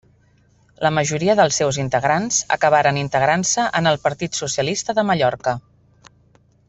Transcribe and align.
La 0.85 0.91
majoria 0.97 1.35
dels 1.39 1.59
seus 1.61 1.77
integrants 1.83 2.39
acabaren 2.57 2.99
integrant-se 3.03 3.67
en 3.81 3.91
el 3.93 4.01
Partit 4.09 4.41
Socialista 4.41 4.97
de 5.01 5.05
Mallorca. 5.11 5.55